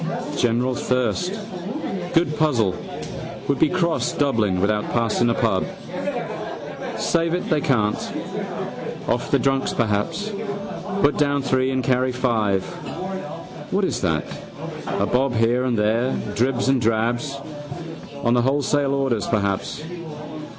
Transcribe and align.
General 0.35 0.73
thirst. 0.73 1.31
Good 2.15 2.35
puzzle 2.37 2.73
would 3.47 3.59
be 3.59 3.69
cross 3.69 4.13
Dublin 4.13 4.59
without 4.59 4.83
passing 4.93 5.29
a 5.29 5.33
pub. 5.35 5.63
Save 6.97 7.33
it 7.35 7.47
they 7.51 7.61
can't. 7.61 7.97
Off 9.07 9.29
the 9.29 9.37
drunks 9.39 9.73
perhaps. 9.75 10.31
Put 11.01 11.17
down 11.19 11.41
three 11.43 11.69
and 11.71 11.83
carry 11.83 12.11
five. 12.11 12.65
What 13.71 13.85
is 13.85 14.01
that, 14.01 14.25
a 14.87 15.05
bob 15.05 15.35
here 15.35 15.65
and 15.65 15.77
there, 15.77 16.15
dribs 16.35 16.67
and 16.67 16.81
drabs. 16.81 17.35
On 18.23 18.33
the 18.33 18.41
wholesale 18.41 18.93
orders 18.95 19.27
perhaps. 19.27 19.83